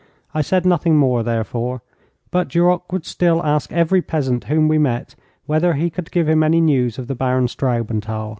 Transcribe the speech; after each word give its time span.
I 0.33 0.41
said 0.41 0.65
nothing 0.65 0.97
more, 0.97 1.21
therefore, 1.21 1.83
but 2.31 2.47
Duroc 2.49 2.91
would 2.91 3.05
still 3.05 3.43
ask 3.45 3.71
every 3.71 4.01
peasant 4.01 4.45
whom 4.45 4.67
we 4.67 4.79
met 4.79 5.13
whether 5.45 5.75
he 5.75 5.91
could 5.91 6.09
give 6.09 6.27
him 6.27 6.41
any 6.41 6.59
news 6.59 6.97
of 6.97 7.05
the 7.05 7.13
Baron 7.13 7.47
Straubenthal. 7.47 8.29